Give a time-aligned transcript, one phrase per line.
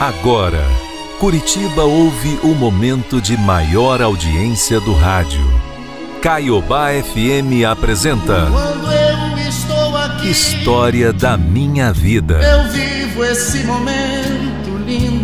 [0.00, 0.64] Agora,
[1.18, 5.46] Curitiba ouve o momento de maior audiência do rádio.
[6.22, 12.40] Caiobá FM apresenta Quando eu estou aqui, História da Minha Vida.
[12.42, 15.19] eu vivo esse momento lindo.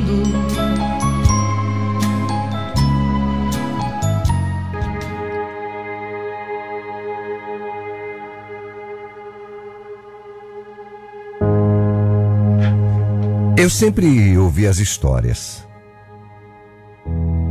[13.58, 15.66] Eu sempre ouvi as histórias.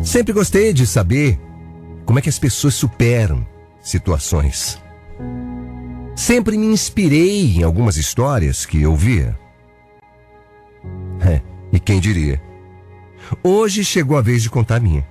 [0.03, 1.39] Sempre gostei de saber
[2.05, 3.43] como é que as pessoas superam
[3.81, 4.79] situações.
[6.15, 9.35] Sempre me inspirei em algumas histórias que ouvia.
[11.21, 12.39] É, e quem diria?
[13.43, 15.07] Hoje chegou a vez de contar a minha.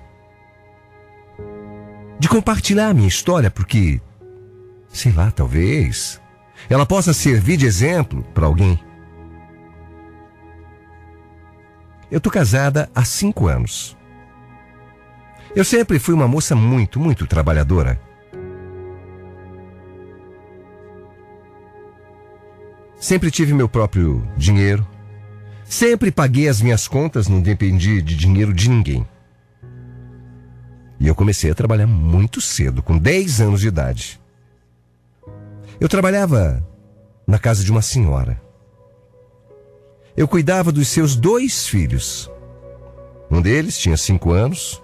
[2.17, 3.99] De compartilhar a minha história, porque,
[4.87, 6.21] sei lá, talvez
[6.69, 8.79] ela possa servir de exemplo para alguém.
[12.11, 13.97] Eu tô casada há cinco anos.
[15.55, 17.99] Eu sempre fui uma moça muito, muito trabalhadora.
[22.97, 24.85] Sempre tive meu próprio dinheiro.
[25.63, 29.07] Sempre paguei as minhas contas, não dependi de dinheiro de ninguém.
[30.99, 34.19] E eu comecei a trabalhar muito cedo, com 10 anos de idade.
[35.79, 36.65] Eu trabalhava
[37.27, 38.44] na casa de uma senhora.
[40.15, 42.31] Eu cuidava dos seus dois filhos.
[43.29, 44.81] Um deles tinha cinco anos,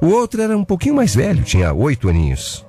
[0.00, 2.66] o outro era um pouquinho mais velho, tinha oito aninhos.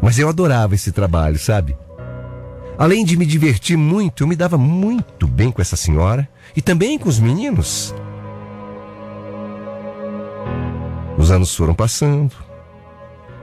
[0.00, 1.76] Mas eu adorava esse trabalho, sabe?
[2.78, 6.98] Além de me divertir muito, eu me dava muito bem com essa senhora e também
[6.98, 7.94] com os meninos.
[11.18, 12.34] Os anos foram passando.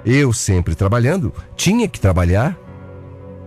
[0.05, 2.58] Eu sempre trabalhando, tinha que trabalhar.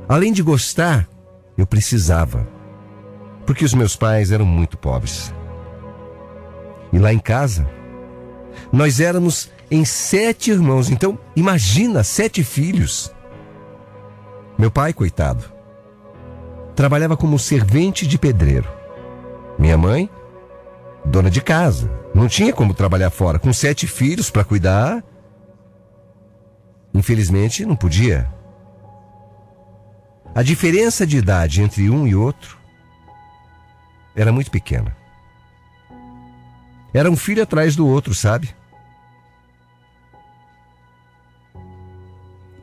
[0.08, 1.08] Além de gostar,
[1.56, 2.47] eu precisava.
[3.47, 5.35] Porque os meus pais eram muito pobres.
[6.93, 7.69] E lá em casa,
[8.73, 10.91] nós éramos em sete irmãos.
[10.91, 13.13] Então, imagina, sete filhos.
[14.58, 15.45] Meu pai, coitado,
[16.77, 18.69] trabalhava como servente de pedreiro.
[19.58, 20.08] Minha mãe,
[21.05, 21.91] dona de casa.
[22.14, 23.39] Não tinha como trabalhar fora.
[23.39, 25.02] Com sete filhos para cuidar.
[26.95, 28.31] Infelizmente, não podia.
[30.35, 32.61] A diferença de idade entre um e outro
[34.14, 34.96] era muito pequena.
[36.95, 38.55] Era um filho atrás do outro, sabe?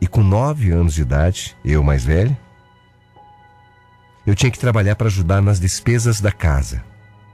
[0.00, 2.36] E com nove anos de idade, eu mais velho,
[4.26, 6.82] eu tinha que trabalhar para ajudar nas despesas da casa.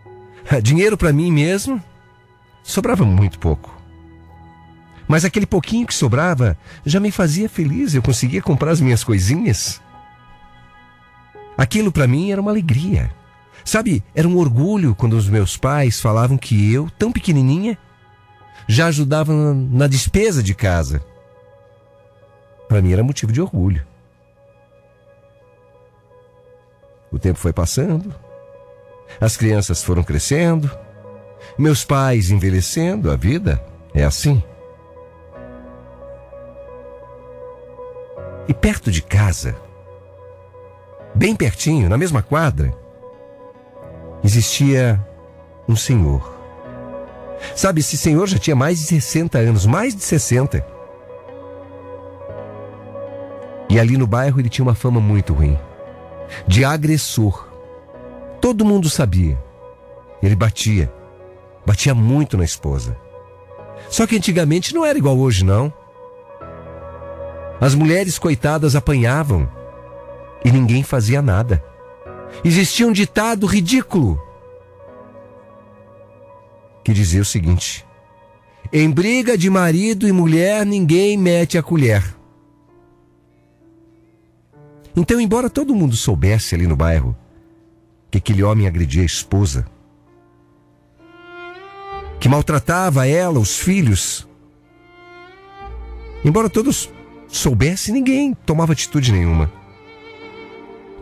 [0.62, 1.82] Dinheiro para mim mesmo
[2.62, 3.74] sobrava muito pouco.
[5.06, 9.80] Mas aquele pouquinho que sobrava já me fazia feliz, eu conseguia comprar as minhas coisinhas.
[11.56, 13.14] Aquilo para mim era uma alegria.
[13.66, 17.76] Sabe, era um orgulho quando os meus pais falavam que eu, tão pequenininha,
[18.68, 21.04] já ajudava na, despesa de casa.
[22.68, 23.84] Para mim era motivo de orgulho.
[27.10, 28.14] O tempo foi passando,
[29.20, 30.70] as crianças foram crescendo,
[31.58, 33.60] meus pais envelhecendo, a vida
[33.92, 34.40] é assim.
[38.46, 39.56] E perto de casa,
[41.12, 42.85] bem pertinho, na mesma quadra,
[44.26, 45.00] existia
[45.68, 46.34] um senhor.
[47.54, 50.66] Sabe, esse senhor já tinha mais de 60 anos, mais de 60.
[53.68, 55.56] E ali no bairro ele tinha uma fama muito ruim
[56.46, 57.46] de agressor.
[58.40, 59.38] Todo mundo sabia.
[60.20, 60.92] Ele batia.
[61.64, 62.96] Batia muito na esposa.
[63.88, 65.72] Só que antigamente não era igual hoje, não.
[67.60, 69.48] As mulheres coitadas apanhavam
[70.44, 71.62] e ninguém fazia nada.
[72.44, 74.20] Existia um ditado ridículo
[76.86, 77.84] que dizia o seguinte:
[78.72, 82.14] Em briga de marido e mulher ninguém mete a colher.
[84.94, 87.14] Então, embora todo mundo soubesse ali no bairro
[88.08, 89.66] que aquele homem agredia a esposa,
[92.20, 94.26] que maltratava ela, os filhos,
[96.24, 96.88] embora todos
[97.28, 99.52] soubessem, ninguém tomava atitude nenhuma.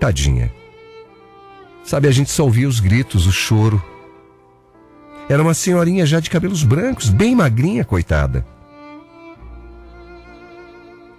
[0.01, 0.64] Tadinha.
[1.85, 3.83] Sabe, a gente só ouvia os gritos, o choro.
[5.29, 8.45] Era uma senhorinha já de cabelos brancos, bem magrinha, coitada.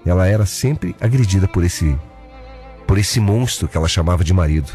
[0.04, 1.98] Ela era sempre agredida por esse
[2.86, 4.72] por esse monstro que ela chamava de marido.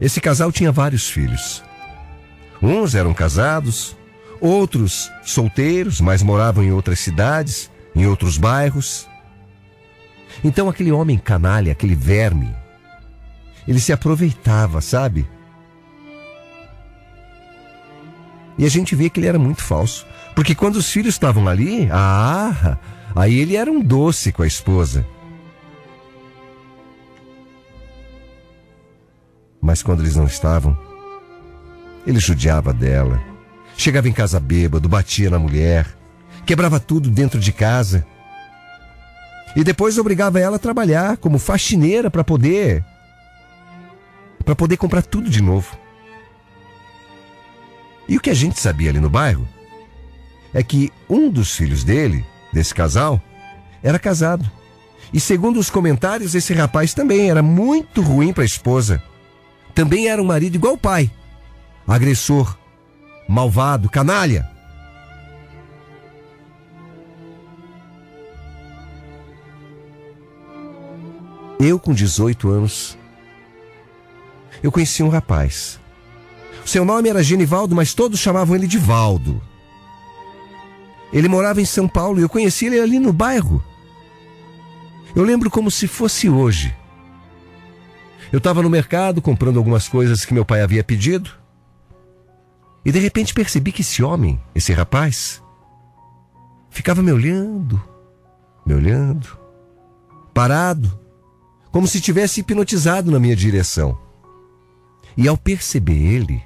[0.00, 1.62] Esse casal tinha vários filhos.
[2.60, 3.96] Uns eram casados,
[4.40, 9.06] outros solteiros, mas moravam em outras cidades, em outros bairros.
[10.42, 12.52] Então aquele homem canalha, aquele verme,
[13.66, 15.26] ele se aproveitava, sabe?
[18.58, 20.06] E a gente vê que ele era muito falso.
[20.34, 22.78] Porque quando os filhos estavam ali, ah,
[23.14, 25.06] aí ele era um doce com a esposa.
[29.60, 30.78] Mas quando eles não estavam,
[32.06, 33.20] ele judiava dela.
[33.76, 35.86] Chegava em casa bêbado, batia na mulher,
[36.46, 38.06] quebrava tudo dentro de casa.
[39.54, 42.84] E depois obrigava ela a trabalhar como faxineira para poder
[44.46, 45.76] para poder comprar tudo de novo.
[48.08, 49.46] E o que a gente sabia ali no bairro
[50.54, 53.20] é que um dos filhos dele, desse casal,
[53.82, 54.48] era casado.
[55.12, 59.02] E segundo os comentários, esse rapaz também era muito ruim para a esposa.
[59.74, 61.10] Também era um marido igual o pai.
[61.84, 62.56] Agressor,
[63.28, 64.48] malvado, canalha.
[71.58, 72.96] Eu, com 18 anos,
[74.62, 75.78] eu conheci um rapaz.
[76.64, 79.40] Seu nome era Genivaldo, mas todos chamavam ele de Valdo.
[81.12, 83.62] Ele morava em São Paulo e eu conheci ele ali no bairro.
[85.14, 86.74] Eu lembro como se fosse hoje.
[88.32, 91.30] Eu estava no mercado comprando algumas coisas que meu pai havia pedido.
[92.84, 95.42] E de repente percebi que esse homem, esse rapaz,
[96.70, 97.82] ficava me olhando,
[98.66, 99.38] me olhando,
[100.34, 100.98] parado,
[101.70, 104.05] como se tivesse hipnotizado na minha direção.
[105.16, 106.42] E ao perceber ele,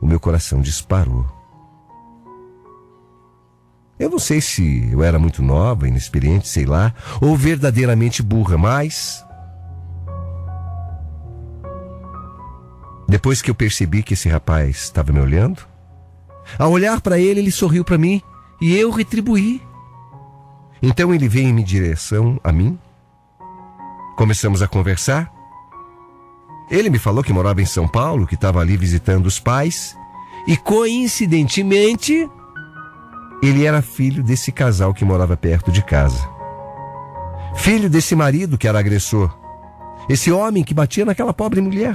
[0.00, 1.24] o meu coração disparou.
[3.98, 9.24] Eu não sei se eu era muito nova, inexperiente, sei lá, ou verdadeiramente burra, mas.
[13.08, 15.62] Depois que eu percebi que esse rapaz estava me olhando,
[16.58, 18.20] ao olhar para ele, ele sorriu para mim
[18.60, 19.62] e eu retribuí.
[20.82, 22.78] Então ele veio em minha direção a mim.
[24.16, 25.32] Começamos a conversar.
[26.72, 29.94] Ele me falou que morava em São Paulo, que estava ali visitando os pais,
[30.46, 32.26] e coincidentemente,
[33.42, 36.26] ele era filho desse casal que morava perto de casa.
[37.56, 39.30] Filho desse marido que era agressor.
[40.08, 41.94] Esse homem que batia naquela pobre mulher.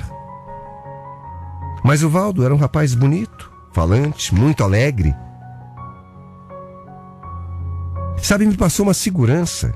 [1.83, 5.15] Mas o Valdo era um rapaz bonito, falante, muito alegre.
[8.21, 9.73] Sabe, me passou uma segurança.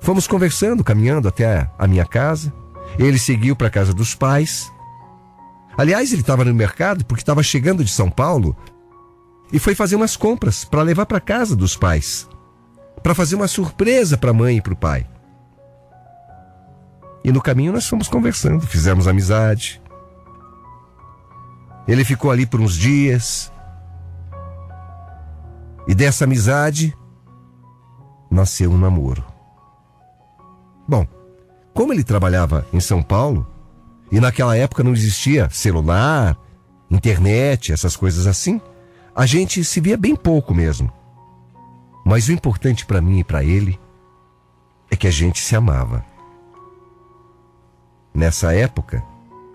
[0.00, 2.52] Fomos conversando, caminhando até a minha casa.
[2.98, 4.72] Ele seguiu para a casa dos pais.
[5.76, 8.56] Aliás, ele estava no mercado porque estava chegando de São Paulo
[9.52, 12.28] e foi fazer umas compras para levar para casa dos pais,
[13.02, 15.06] para fazer uma surpresa para a mãe e para o pai.
[17.22, 19.80] E no caminho nós fomos conversando, fizemos amizade.
[21.86, 23.52] Ele ficou ali por uns dias.
[25.86, 26.96] E dessa amizade
[28.30, 29.29] nasceu um namoro.
[30.90, 31.06] Bom,
[31.72, 33.46] como ele trabalhava em São Paulo,
[34.10, 36.36] e naquela época não existia celular,
[36.90, 38.60] internet, essas coisas assim,
[39.14, 40.92] a gente se via bem pouco mesmo.
[42.04, 43.78] Mas o importante para mim e para ele
[44.90, 46.04] é que a gente se amava.
[48.12, 49.00] Nessa época,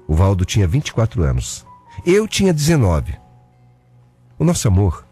[0.08, 1.66] o Valdo tinha 24 anos.
[2.06, 3.14] Eu tinha 19.
[4.40, 5.06] O nosso amor,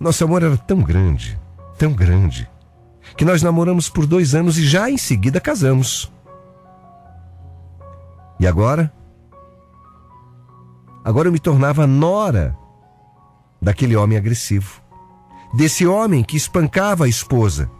[0.00, 1.38] nosso amor era tão grande,
[1.76, 2.48] tão grande,
[3.16, 6.12] que nós namoramos por dois anos e já em seguida casamos.
[8.38, 8.92] E agora?
[11.04, 12.56] Agora eu me tornava nora
[13.62, 14.82] daquele homem agressivo,
[15.54, 17.70] desse homem que espancava a esposa.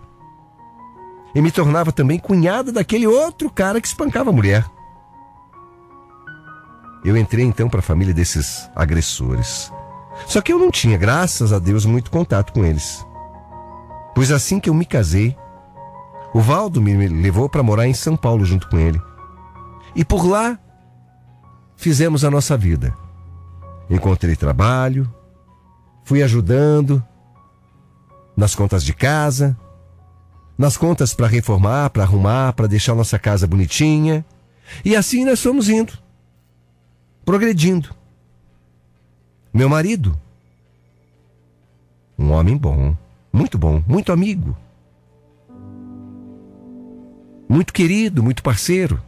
[1.34, 4.64] E me tornava também cunhada daquele outro cara que espancava a mulher.
[7.04, 9.70] Eu entrei então para a família desses agressores.
[10.26, 13.06] Só que eu não tinha, graças a Deus, muito contato com eles.
[14.16, 15.36] Pois assim que eu me casei,
[16.32, 18.98] o Valdo me levou para morar em São Paulo junto com ele.
[19.94, 20.58] E por lá
[21.76, 22.96] fizemos a nossa vida.
[23.90, 25.06] Encontrei trabalho,
[26.02, 27.04] fui ajudando
[28.34, 29.54] nas contas de casa,
[30.56, 34.24] nas contas para reformar, para arrumar, para deixar nossa casa bonitinha.
[34.82, 35.92] E assim nós fomos indo,
[37.22, 37.94] progredindo.
[39.52, 40.18] Meu marido,
[42.18, 42.96] um homem bom,
[43.36, 44.56] muito bom, muito amigo.
[47.46, 48.98] Muito querido, muito parceiro.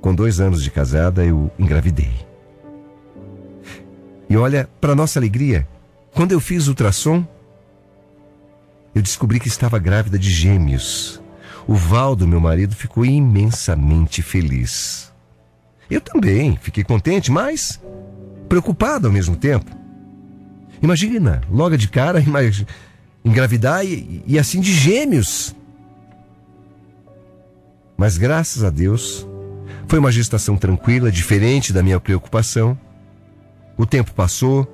[0.00, 2.12] Com dois anos de casada, eu engravidei.
[4.28, 5.66] E olha, para nossa alegria,
[6.14, 7.26] quando eu fiz ultrassom,
[8.94, 11.20] eu descobri que estava grávida de gêmeos.
[11.66, 15.12] O Valdo, meu marido, ficou imensamente feliz.
[15.90, 17.80] Eu também fiquei contente, mas
[18.48, 19.79] preocupado ao mesmo tempo.
[20.82, 22.22] Imagina, logo de cara,
[23.24, 25.54] engravidar e, e assim de gêmeos.
[27.96, 29.26] Mas graças a Deus,
[29.86, 32.78] foi uma gestação tranquila, diferente da minha preocupação.
[33.76, 34.66] O tempo passou.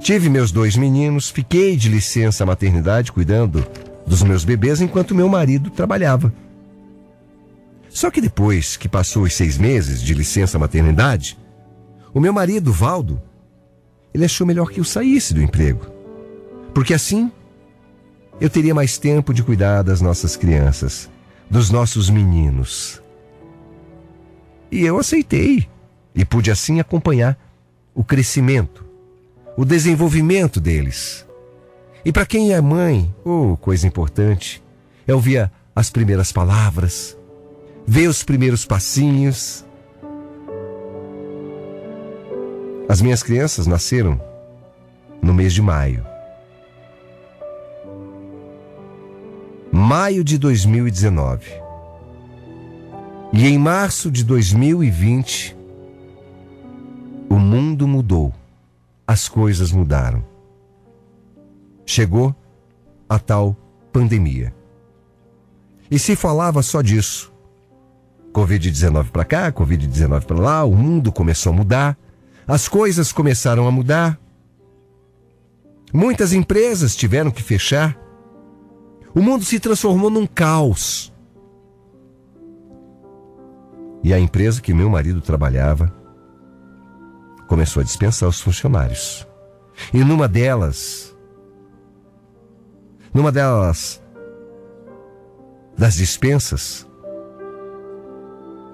[0.00, 3.66] Tive meus dois meninos, fiquei de licença maternidade cuidando
[4.06, 6.32] dos meus bebês enquanto meu marido trabalhava.
[7.88, 11.38] Só que depois que passou os seis meses de licença maternidade,
[12.12, 13.22] o meu marido, Valdo,
[14.16, 15.86] ele achou melhor que eu saísse do emprego.
[16.72, 17.30] Porque assim
[18.40, 21.10] eu teria mais tempo de cuidar das nossas crianças,
[21.50, 23.02] dos nossos meninos.
[24.72, 25.68] E eu aceitei
[26.14, 27.38] e pude assim acompanhar
[27.94, 28.86] o crescimento,
[29.54, 31.26] o desenvolvimento deles.
[32.02, 34.64] E para quem é mãe, oh, coisa importante,
[35.06, 37.18] é ouvir as primeiras palavras,
[37.86, 39.65] ver os primeiros passinhos.
[42.88, 44.20] As minhas crianças nasceram
[45.20, 46.06] no mês de maio.
[49.72, 51.44] Maio de 2019.
[53.32, 55.56] E em março de 2020,
[57.28, 58.32] o mundo mudou,
[59.04, 60.24] as coisas mudaram.
[61.84, 62.34] Chegou
[63.08, 63.56] a tal
[63.92, 64.54] pandemia.
[65.90, 67.32] E se falava só disso.
[68.32, 71.98] Covid-19 para cá, Covid-19 para lá, o mundo começou a mudar,
[72.46, 74.18] as coisas começaram a mudar.
[75.92, 77.98] Muitas empresas tiveram que fechar.
[79.14, 81.12] O mundo se transformou num caos.
[84.04, 85.92] E a empresa que meu marido trabalhava
[87.48, 89.26] começou a dispensar os funcionários.
[89.92, 91.16] E numa delas,
[93.12, 94.02] numa delas,
[95.76, 96.86] das dispensas,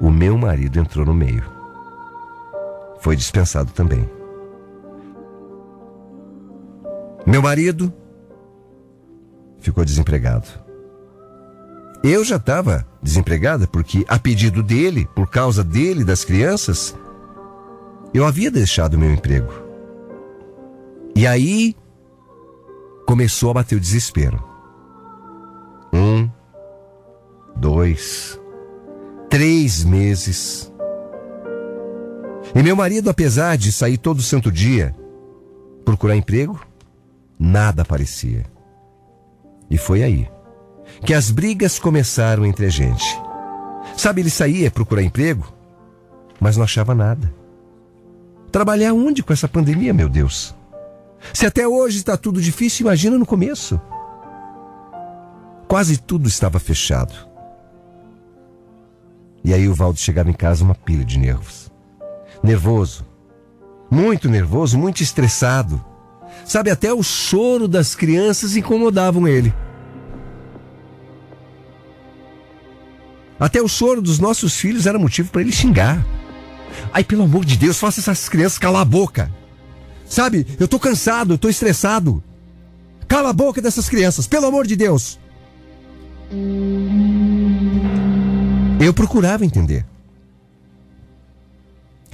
[0.00, 1.61] o meu marido entrou no meio.
[3.02, 4.08] Foi dispensado também.
[7.26, 7.92] Meu marido
[9.58, 10.46] ficou desempregado.
[12.04, 16.96] Eu já estava desempregada porque, a pedido dele, por causa dele, das crianças,
[18.14, 19.52] eu havia deixado meu emprego.
[21.14, 21.76] E aí
[23.04, 24.42] começou a bater o desespero.
[25.92, 26.30] Um,
[27.56, 28.40] dois,
[29.28, 30.71] três meses.
[32.54, 34.94] E meu marido, apesar de sair todo santo dia
[35.84, 36.60] procurar emprego,
[37.38, 38.44] nada aparecia.
[39.70, 40.28] E foi aí
[41.04, 43.04] que as brigas começaram entre a gente.
[43.96, 45.52] Sabe, ele saía procurar emprego,
[46.38, 47.32] mas não achava nada.
[48.50, 50.54] Trabalhar onde com essa pandemia, meu Deus?
[51.32, 53.80] Se até hoje está tudo difícil, imagina no começo.
[55.66, 57.14] Quase tudo estava fechado.
[59.42, 61.71] E aí o Valdo chegava em casa uma pilha de nervos.
[62.42, 63.06] Nervoso.
[63.90, 65.82] Muito nervoso, muito estressado.
[66.44, 69.54] Sabe, até o choro das crianças incomodavam ele.
[73.38, 76.04] Até o choro dos nossos filhos era motivo para ele xingar.
[76.92, 79.30] Ai, pelo amor de Deus, faça essas crianças calar a boca.
[80.08, 82.22] Sabe, eu tô cansado, eu tô estressado.
[83.08, 85.18] Cala a boca dessas crianças, pelo amor de Deus.
[88.80, 89.84] Eu procurava entender.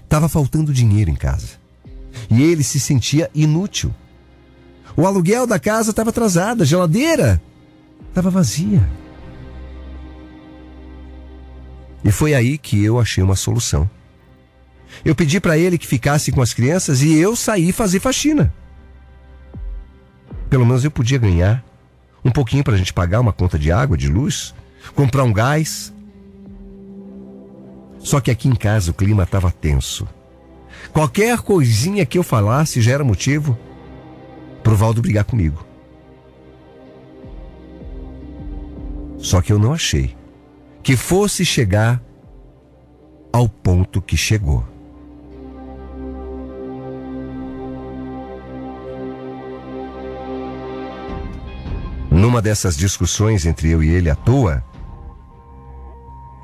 [0.08, 1.58] Tava faltando dinheiro em casa.
[2.30, 3.94] E ele se sentia inútil.
[4.96, 7.40] O aluguel da casa estava atrasado, a geladeira
[8.08, 8.88] estava vazia.
[12.04, 13.88] E foi aí que eu achei uma solução.
[15.04, 18.52] Eu pedi para ele que ficasse com as crianças e eu saí fazer faxina.
[20.48, 21.64] Pelo menos eu podia ganhar
[22.24, 24.54] um pouquinho para a gente pagar uma conta de água, de luz,
[24.94, 25.92] comprar um gás,
[27.98, 30.06] só que aqui em casa o clima estava tenso.
[30.92, 33.58] Qualquer coisinha que eu falasse já era motivo
[34.62, 35.64] pro Valdo brigar comigo.
[39.18, 40.16] Só que eu não achei
[40.82, 42.00] que fosse chegar
[43.32, 44.64] ao ponto que chegou.
[52.10, 54.64] Numa dessas discussões entre eu e ele à toa,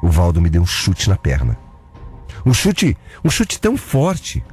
[0.05, 1.57] o Valdo me deu um chute na perna.
[2.45, 2.95] Um chute,
[3.25, 4.45] um chute tão forte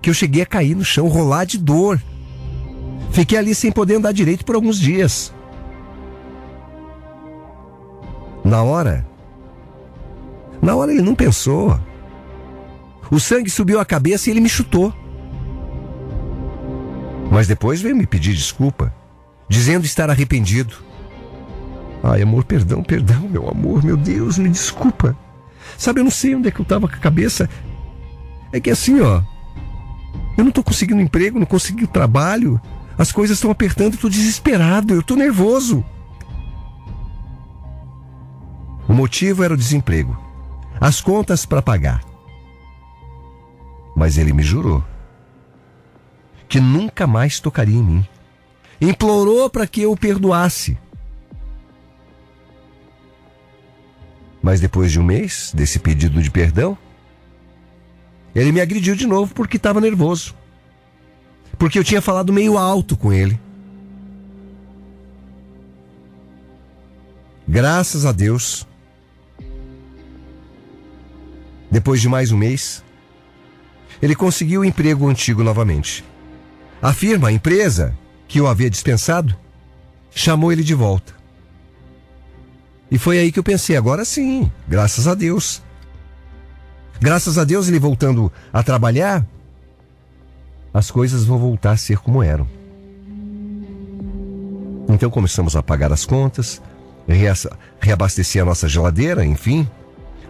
[0.00, 2.02] que eu cheguei a cair no chão, rolar de dor.
[3.10, 5.34] Fiquei ali sem poder andar direito por alguns dias.
[8.42, 9.06] Na hora,
[10.62, 11.78] na hora ele não pensou.
[13.10, 14.94] O sangue subiu a cabeça e ele me chutou.
[17.30, 18.94] Mas depois veio me pedir desculpa,
[19.46, 20.85] dizendo estar arrependido.
[22.08, 25.16] Ai, amor, perdão, perdão, meu amor, meu Deus, me desculpa.
[25.76, 27.50] Sabe, eu não sei onde é que eu tava com a cabeça.
[28.52, 29.22] É que assim, ó.
[30.38, 32.60] Eu não tô conseguindo emprego, não consegui trabalho.
[32.96, 35.84] As coisas estão apertando, eu tô desesperado, eu tô nervoso.
[38.88, 40.16] O motivo era o desemprego,
[40.80, 42.04] as contas para pagar.
[43.96, 44.84] Mas ele me jurou
[46.48, 48.06] que nunca mais tocaria em mim.
[48.80, 50.78] Implorou para que eu o perdoasse.
[54.46, 56.78] Mas depois de um mês desse pedido de perdão,
[58.32, 60.36] ele me agrediu de novo porque estava nervoso.
[61.58, 63.40] Porque eu tinha falado meio alto com ele.
[67.48, 68.64] Graças a Deus,
[71.68, 72.84] depois de mais um mês,
[74.00, 76.04] ele conseguiu o emprego antigo novamente.
[76.80, 77.98] A firma, a empresa
[78.28, 79.36] que o havia dispensado,
[80.12, 81.15] chamou ele de volta.
[82.90, 85.62] E foi aí que eu pensei, agora sim, graças a Deus.
[87.00, 89.26] Graças a Deus, ele voltando a trabalhar,
[90.72, 92.48] as coisas vão voltar a ser como eram.
[94.88, 96.62] Então começamos a pagar as contas,
[97.80, 99.68] reabastecer a nossa geladeira, enfim.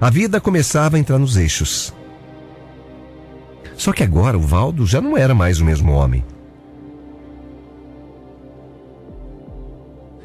[0.00, 1.94] A vida começava a entrar nos eixos.
[3.76, 6.24] Só que agora o Valdo já não era mais o mesmo homem.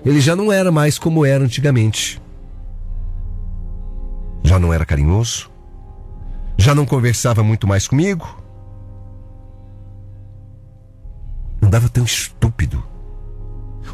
[0.05, 2.22] Ele já não era mais como era antigamente.
[4.43, 5.50] Já não era carinhoso.
[6.58, 8.41] Já não conversava muito mais comigo.
[11.62, 12.84] Andava tão estúpido.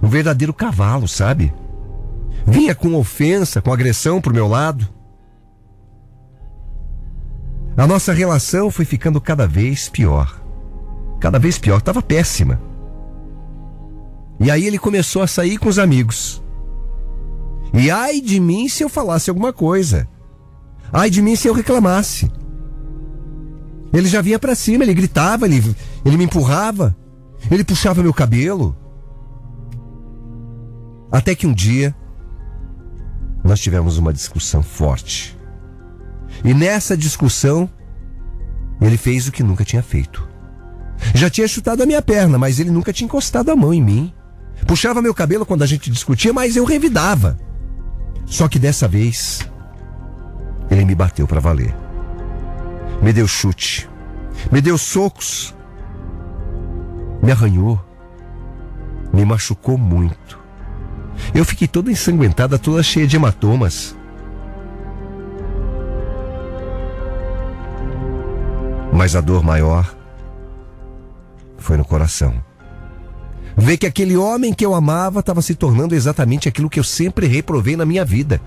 [0.01, 1.53] Um verdadeiro cavalo, sabe?
[2.45, 4.87] Vinha com ofensa, com agressão pro meu lado.
[7.75, 10.41] A nossa relação foi ficando cada vez pior.
[11.19, 12.59] Cada vez pior, estava péssima.
[14.39, 16.43] E aí ele começou a sair com os amigos.
[17.73, 20.07] E ai de mim se eu falasse alguma coisa.
[20.91, 22.31] Ai de mim se eu reclamasse.
[23.91, 25.75] Ele já vinha para cima, ele gritava, ele,
[26.05, 26.95] ele me empurrava,
[27.49, 28.75] ele puxava meu cabelo.
[31.11, 31.95] Até que um dia
[33.43, 35.37] nós tivemos uma discussão forte.
[36.43, 37.69] E nessa discussão
[38.81, 40.27] ele fez o que nunca tinha feito.
[41.13, 44.13] Já tinha chutado a minha perna, mas ele nunca tinha encostado a mão em mim.
[44.65, 47.37] Puxava meu cabelo quando a gente discutia, mas eu revidava.
[48.25, 49.39] Só que dessa vez,
[50.69, 51.73] ele me bateu para valer.
[53.01, 53.87] Me deu chute,
[54.51, 55.55] me deu socos,
[57.21, 57.79] me arranhou,
[59.13, 60.39] me machucou muito.
[61.33, 63.95] Eu fiquei toda ensanguentada, toda cheia de hematomas.
[68.91, 69.95] Mas a dor maior
[71.57, 72.46] foi no coração.
[73.57, 77.25] Ver que aquele homem que eu amava estava se tornando exatamente aquilo que eu sempre
[77.25, 78.39] reprovei na minha vida.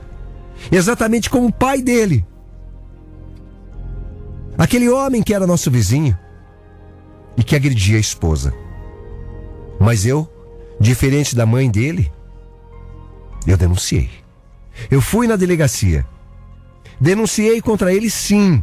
[0.71, 2.25] Exatamente como o pai dele.
[4.57, 6.17] Aquele homem que era nosso vizinho
[7.37, 8.55] e que agredia a esposa.
[9.81, 10.31] Mas eu,
[10.79, 12.13] diferente da mãe dele,
[13.49, 14.11] eu denunciei.
[14.89, 16.07] Eu fui na delegacia.
[17.01, 18.63] Denunciei contra ele sim.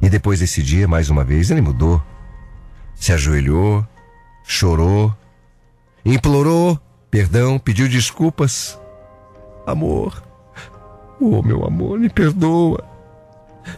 [0.00, 2.00] E depois desse dia, mais uma vez, ele mudou
[3.04, 3.86] se ajoelhou,
[4.44, 5.14] chorou,
[6.06, 8.80] implorou perdão, pediu desculpas.
[9.66, 10.24] Amor,
[11.20, 12.82] oh meu amor, me perdoa.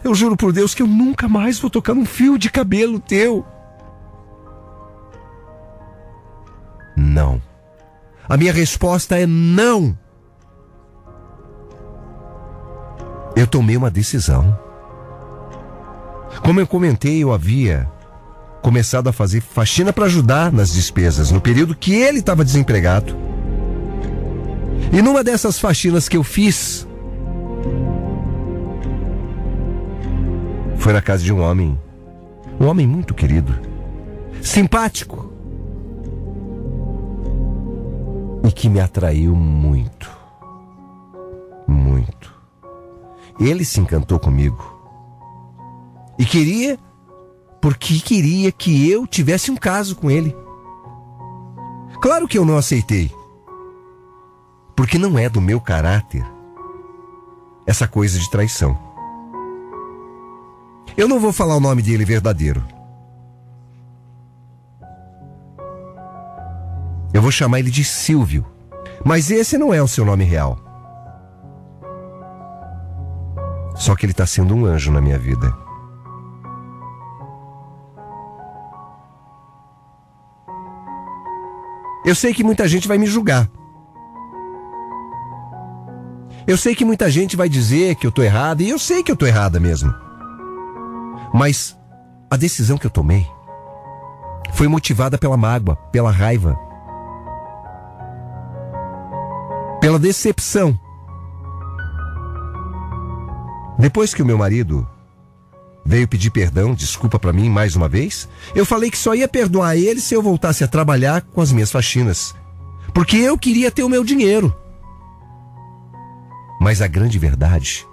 [0.01, 3.45] Eu juro por Deus que eu nunca mais vou tocar num fio de cabelo teu.
[6.95, 7.41] Não.
[8.29, 9.97] A minha resposta é não.
[13.35, 14.57] Eu tomei uma decisão.
[16.45, 17.91] Como eu comentei, eu havia
[18.67, 23.15] começado a fazer faxina para ajudar nas despesas no período que ele estava desempregado.
[24.91, 26.85] E numa dessas faxinas que eu fiz,
[30.75, 31.79] foi na casa de um homem,
[32.59, 33.57] um homem muito querido,
[34.41, 35.31] simpático
[38.43, 40.11] e que me atraiu muito,
[41.65, 42.35] muito.
[43.39, 44.77] Ele se encantou comigo
[46.19, 46.77] e queria
[47.61, 50.35] porque queria que eu tivesse um caso com ele.
[52.01, 53.11] Claro que eu não aceitei.
[54.75, 56.25] Porque não é do meu caráter
[57.65, 58.77] essa coisa de traição.
[60.95, 62.63] Eu não vou falar o nome dele verdadeiro.
[67.13, 68.45] Eu vou chamar ele de Silvio.
[69.03, 70.57] Mas esse não é o seu nome real.
[73.75, 75.66] Só que ele está sendo um anjo na minha vida.
[82.07, 83.49] Eu sei que muita gente vai me julgar.
[86.47, 89.11] Eu sei que muita gente vai dizer que eu tô errada, e eu sei que
[89.11, 89.93] eu tô errada mesmo.
[91.33, 91.77] Mas
[92.31, 93.27] a decisão que eu tomei
[94.53, 96.57] foi motivada pela mágoa, pela raiva,
[99.81, 100.79] pela decepção.
[103.77, 104.87] Depois que o meu marido
[105.87, 109.77] veio pedir perdão, desculpa para mim mais uma vez, eu falei que só ia perdoar
[109.77, 112.35] ele se eu voltasse a trabalhar com as minhas faxinas.
[112.93, 114.53] Porque eu queria ter o meu dinheiro.
[116.59, 117.87] Mas a grande verdade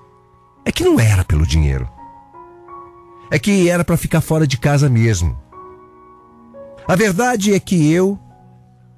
[0.64, 1.88] é que não era pelo dinheiro.
[3.30, 5.38] É que era para ficar fora de casa mesmo.
[6.88, 8.18] A verdade é que eu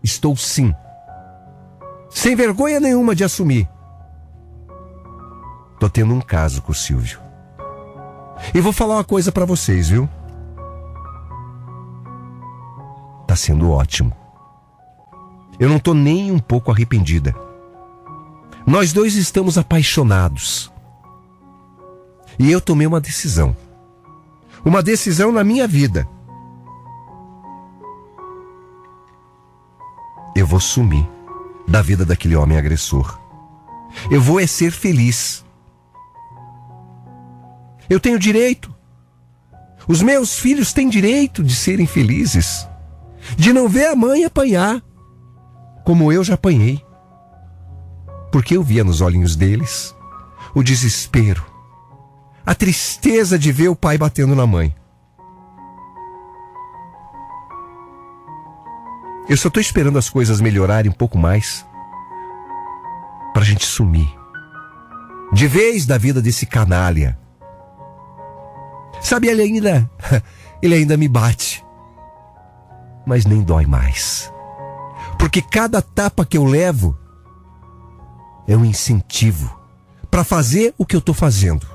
[0.02, 0.74] estou sim,
[2.08, 3.68] sem vergonha nenhuma de assumir.
[5.78, 7.25] Tô tendo um caso com o Silvio.
[8.54, 10.08] E vou falar uma coisa para vocês, viu?
[13.26, 14.12] Tá sendo ótimo.
[15.58, 17.34] Eu não tô nem um pouco arrependida.
[18.66, 20.72] Nós dois estamos apaixonados.
[22.38, 23.56] E eu tomei uma decisão.
[24.64, 26.06] Uma decisão na minha vida.
[30.34, 31.08] Eu vou sumir
[31.66, 33.18] da vida daquele homem agressor.
[34.10, 35.45] Eu vou é ser feliz.
[37.88, 38.74] Eu tenho direito.
[39.88, 42.68] Os meus filhos têm direito de serem felizes.
[43.36, 44.82] De não ver a mãe apanhar,
[45.84, 46.84] como eu já apanhei.
[48.30, 49.94] Porque eu via nos olhinhos deles
[50.54, 51.44] o desespero,
[52.44, 54.74] a tristeza de ver o pai batendo na mãe.
[59.28, 61.66] Eu só estou esperando as coisas melhorarem um pouco mais
[63.32, 64.08] para a gente sumir
[65.32, 67.18] de vez da vida desse canalha.
[69.00, 69.90] Sabe, ele ainda,
[70.62, 71.64] ele ainda me bate,
[73.06, 74.32] mas nem dói mais,
[75.18, 76.96] porque cada tapa que eu levo
[78.48, 79.54] é um incentivo
[80.10, 81.66] para fazer o que eu estou fazendo.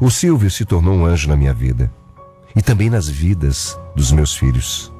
[0.00, 1.92] O Silvio se tornou um anjo na minha vida
[2.54, 4.92] e também nas vidas dos meus filhos.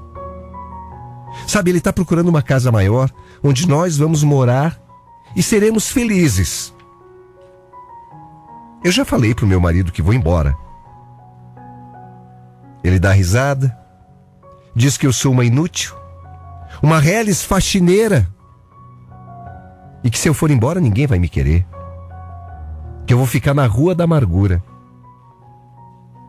[1.46, 3.10] Sabe, ele está procurando uma casa maior
[3.42, 4.80] onde nós vamos morar
[5.34, 6.72] e seremos felizes.
[8.86, 10.56] Eu já falei pro meu marido que vou embora.
[12.84, 13.76] Ele dá risada,
[14.76, 15.92] diz que eu sou uma inútil,
[16.80, 18.32] uma reles faxineira
[20.04, 21.66] e que se eu for embora ninguém vai me querer.
[23.04, 24.62] Que eu vou ficar na rua da amargura.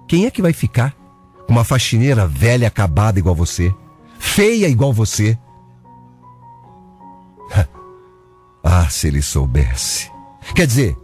[0.08, 0.96] Quem é que vai ficar
[1.46, 3.72] com uma faxineira velha acabada igual você?
[4.18, 5.38] feia igual você.
[8.64, 10.12] ah, se ele soubesse.
[10.56, 10.98] Quer dizer,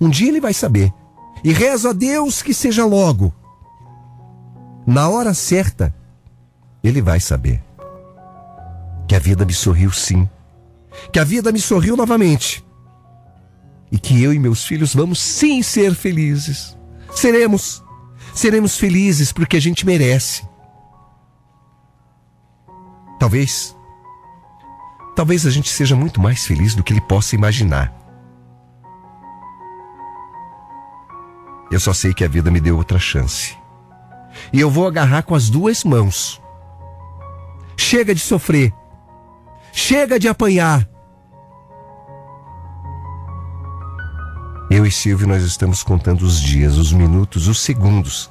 [0.00, 0.92] um dia ele vai saber.
[1.44, 3.32] E rezo a Deus que seja logo.
[4.86, 5.94] Na hora certa,
[6.82, 7.62] ele vai saber.
[9.06, 10.28] Que a vida me sorriu sim.
[11.12, 12.64] Que a vida me sorriu novamente.
[13.92, 16.76] E que eu e meus filhos vamos sim ser felizes.
[17.14, 17.82] Seremos.
[18.34, 20.48] Seremos felizes porque a gente merece.
[23.18, 23.76] Talvez.
[25.14, 27.99] Talvez a gente seja muito mais feliz do que ele possa imaginar.
[31.70, 33.56] Eu só sei que a vida me deu outra chance.
[34.52, 36.40] E eu vou agarrar com as duas mãos.
[37.76, 38.72] Chega de sofrer.
[39.72, 40.88] Chega de apanhar.
[44.70, 48.30] Eu e Silvio, nós estamos contando os dias, os minutos, os segundos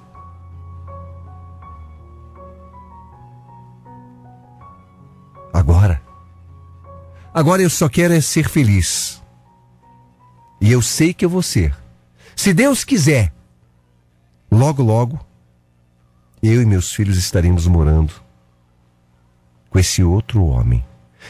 [5.60, 6.02] Agora.
[7.34, 9.22] Agora eu só quero é ser feliz.
[10.62, 11.76] E eu sei que eu vou ser.
[12.40, 13.34] Se Deus quiser,
[14.50, 15.20] logo, logo,
[16.42, 18.14] eu e meus filhos estaremos morando
[19.70, 20.82] com esse outro homem,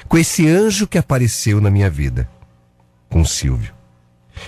[0.08, 2.30] com esse anjo que apareceu na minha vida,
[3.10, 3.74] com Silvio.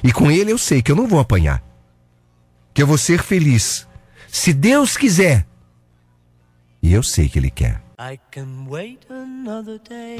[0.03, 1.63] E com ele eu sei que eu não vou apanhar,
[2.75, 3.87] que eu vou ser feliz,
[4.27, 5.47] se Deus quiser.
[6.79, 7.81] E eu sei que ele quer.
[7.99, 10.19] I can wait another day